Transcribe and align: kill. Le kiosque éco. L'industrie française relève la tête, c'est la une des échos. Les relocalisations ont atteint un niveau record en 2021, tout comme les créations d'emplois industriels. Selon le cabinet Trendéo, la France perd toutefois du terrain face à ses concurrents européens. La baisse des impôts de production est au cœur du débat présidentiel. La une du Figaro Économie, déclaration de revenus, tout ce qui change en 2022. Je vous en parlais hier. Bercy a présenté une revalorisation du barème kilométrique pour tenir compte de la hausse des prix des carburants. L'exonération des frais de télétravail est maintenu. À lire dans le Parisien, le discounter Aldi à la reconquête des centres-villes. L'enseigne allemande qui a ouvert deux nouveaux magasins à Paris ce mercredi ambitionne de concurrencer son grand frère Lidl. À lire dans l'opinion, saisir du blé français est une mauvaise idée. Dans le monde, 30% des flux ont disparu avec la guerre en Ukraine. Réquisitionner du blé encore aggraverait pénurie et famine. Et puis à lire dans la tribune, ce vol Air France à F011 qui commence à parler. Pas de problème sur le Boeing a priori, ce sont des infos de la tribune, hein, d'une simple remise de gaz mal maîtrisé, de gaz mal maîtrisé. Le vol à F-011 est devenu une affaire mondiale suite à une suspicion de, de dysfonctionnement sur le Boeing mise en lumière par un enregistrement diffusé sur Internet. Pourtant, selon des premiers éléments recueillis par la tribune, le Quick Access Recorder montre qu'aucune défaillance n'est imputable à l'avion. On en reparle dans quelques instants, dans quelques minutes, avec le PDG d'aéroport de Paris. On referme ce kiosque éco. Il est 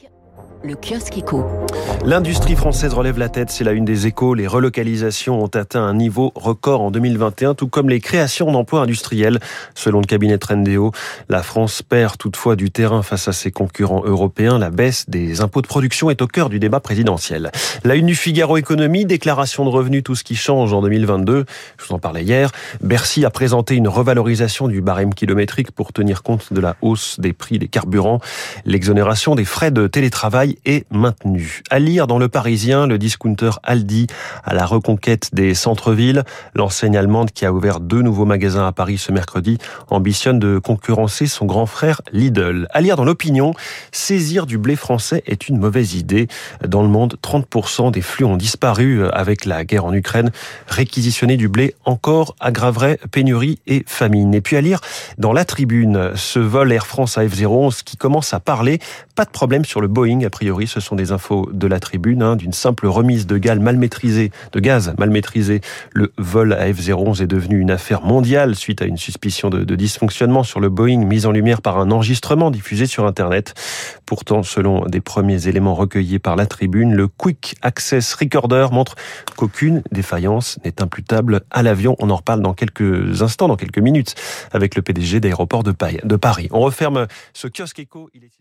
kill. 0.00 0.49
Le 0.62 0.74
kiosque 0.74 1.16
éco. 1.16 1.46
L'industrie 2.04 2.54
française 2.54 2.92
relève 2.92 3.18
la 3.18 3.30
tête, 3.30 3.50
c'est 3.50 3.64
la 3.64 3.72
une 3.72 3.86
des 3.86 4.06
échos. 4.06 4.34
Les 4.34 4.46
relocalisations 4.46 5.42
ont 5.42 5.46
atteint 5.46 5.82
un 5.82 5.94
niveau 5.94 6.32
record 6.34 6.82
en 6.82 6.90
2021, 6.90 7.54
tout 7.54 7.68
comme 7.68 7.88
les 7.88 8.00
créations 8.00 8.52
d'emplois 8.52 8.82
industriels. 8.82 9.40
Selon 9.74 10.00
le 10.00 10.06
cabinet 10.06 10.36
Trendéo, 10.36 10.92
la 11.30 11.42
France 11.42 11.82
perd 11.82 12.18
toutefois 12.18 12.56
du 12.56 12.70
terrain 12.70 13.02
face 13.02 13.26
à 13.26 13.32
ses 13.32 13.50
concurrents 13.50 14.02
européens. 14.04 14.58
La 14.58 14.68
baisse 14.68 15.08
des 15.08 15.40
impôts 15.40 15.62
de 15.62 15.66
production 15.66 16.10
est 16.10 16.20
au 16.20 16.26
cœur 16.26 16.50
du 16.50 16.58
débat 16.58 16.80
présidentiel. 16.80 17.50
La 17.84 17.94
une 17.94 18.06
du 18.06 18.14
Figaro 18.14 18.58
Économie, 18.58 19.06
déclaration 19.06 19.64
de 19.64 19.70
revenus, 19.70 20.02
tout 20.04 20.14
ce 20.14 20.24
qui 20.24 20.36
change 20.36 20.74
en 20.74 20.82
2022. 20.82 21.46
Je 21.78 21.86
vous 21.86 21.94
en 21.94 21.98
parlais 21.98 22.22
hier. 22.22 22.50
Bercy 22.82 23.24
a 23.24 23.30
présenté 23.30 23.76
une 23.76 23.88
revalorisation 23.88 24.68
du 24.68 24.82
barème 24.82 25.14
kilométrique 25.14 25.70
pour 25.70 25.94
tenir 25.94 26.22
compte 26.22 26.52
de 26.52 26.60
la 26.60 26.76
hausse 26.82 27.18
des 27.18 27.32
prix 27.32 27.58
des 27.58 27.68
carburants. 27.68 28.20
L'exonération 28.66 29.34
des 29.34 29.46
frais 29.46 29.70
de 29.70 29.86
télétravail 29.86 30.49
est 30.64 30.86
maintenu. 30.90 31.62
À 31.70 31.78
lire 31.78 32.06
dans 32.06 32.18
le 32.18 32.28
Parisien, 32.28 32.86
le 32.86 32.98
discounter 32.98 33.50
Aldi 33.62 34.06
à 34.44 34.54
la 34.54 34.66
reconquête 34.66 35.30
des 35.34 35.54
centres-villes. 35.54 36.24
L'enseigne 36.54 36.96
allemande 36.96 37.30
qui 37.30 37.44
a 37.44 37.52
ouvert 37.52 37.80
deux 37.80 38.02
nouveaux 38.02 38.24
magasins 38.24 38.66
à 38.66 38.72
Paris 38.72 38.98
ce 38.98 39.12
mercredi 39.12 39.58
ambitionne 39.88 40.38
de 40.38 40.58
concurrencer 40.58 41.26
son 41.26 41.46
grand 41.46 41.66
frère 41.66 42.02
Lidl. 42.12 42.66
À 42.70 42.80
lire 42.80 42.96
dans 42.96 43.04
l'opinion, 43.04 43.54
saisir 43.92 44.46
du 44.46 44.58
blé 44.58 44.76
français 44.76 45.22
est 45.26 45.48
une 45.48 45.58
mauvaise 45.58 45.94
idée. 45.94 46.28
Dans 46.66 46.82
le 46.82 46.88
monde, 46.88 47.16
30% 47.22 47.90
des 47.90 48.02
flux 48.02 48.24
ont 48.24 48.36
disparu 48.36 49.06
avec 49.08 49.44
la 49.44 49.64
guerre 49.64 49.84
en 49.84 49.92
Ukraine. 49.92 50.30
Réquisitionner 50.68 51.36
du 51.36 51.48
blé 51.48 51.74
encore 51.84 52.34
aggraverait 52.40 52.98
pénurie 53.10 53.58
et 53.66 53.84
famine. 53.86 54.34
Et 54.34 54.40
puis 54.40 54.56
à 54.56 54.60
lire 54.60 54.80
dans 55.18 55.32
la 55.32 55.44
tribune, 55.44 56.12
ce 56.14 56.38
vol 56.38 56.72
Air 56.72 56.86
France 56.86 57.18
à 57.18 57.24
F011 57.24 57.82
qui 57.82 57.96
commence 57.96 58.34
à 58.34 58.40
parler. 58.40 58.78
Pas 59.14 59.24
de 59.24 59.30
problème 59.30 59.64
sur 59.64 59.80
le 59.80 59.88
Boeing 59.88 60.24
a 60.24 60.30
priori, 60.40 60.66
ce 60.66 60.80
sont 60.80 60.96
des 60.96 61.12
infos 61.12 61.50
de 61.52 61.66
la 61.66 61.78
tribune, 61.80 62.22
hein, 62.22 62.34
d'une 62.34 62.54
simple 62.54 62.86
remise 62.86 63.26
de 63.26 63.36
gaz 63.36 63.58
mal 63.58 63.76
maîtrisé, 63.76 64.30
de 64.52 64.60
gaz 64.60 64.94
mal 64.96 65.10
maîtrisé. 65.10 65.60
Le 65.92 66.14
vol 66.16 66.54
à 66.54 66.66
F-011 66.66 67.22
est 67.22 67.26
devenu 67.26 67.60
une 67.60 67.70
affaire 67.70 68.00
mondiale 68.00 68.56
suite 68.56 68.80
à 68.80 68.86
une 68.86 68.96
suspicion 68.96 69.50
de, 69.50 69.64
de 69.64 69.76
dysfonctionnement 69.76 70.42
sur 70.42 70.58
le 70.58 70.70
Boeing 70.70 71.04
mise 71.04 71.26
en 71.26 71.32
lumière 71.32 71.60
par 71.60 71.78
un 71.78 71.90
enregistrement 71.90 72.50
diffusé 72.50 72.86
sur 72.86 73.04
Internet. 73.04 73.52
Pourtant, 74.06 74.42
selon 74.42 74.86
des 74.86 75.02
premiers 75.02 75.46
éléments 75.46 75.74
recueillis 75.74 76.18
par 76.18 76.36
la 76.36 76.46
tribune, 76.46 76.94
le 76.94 77.06
Quick 77.06 77.56
Access 77.60 78.14
Recorder 78.14 78.68
montre 78.72 78.94
qu'aucune 79.36 79.82
défaillance 79.92 80.58
n'est 80.64 80.80
imputable 80.80 81.42
à 81.50 81.62
l'avion. 81.62 81.96
On 81.98 82.08
en 82.08 82.16
reparle 82.16 82.40
dans 82.40 82.54
quelques 82.54 83.20
instants, 83.20 83.48
dans 83.48 83.56
quelques 83.56 83.76
minutes, 83.76 84.14
avec 84.52 84.74
le 84.74 84.80
PDG 84.80 85.20
d'aéroport 85.20 85.64
de 85.64 85.72
Paris. 86.16 86.48
On 86.50 86.60
referme 86.60 87.08
ce 87.34 87.46
kiosque 87.46 87.80
éco. 87.80 88.08
Il 88.14 88.24
est 88.24 88.40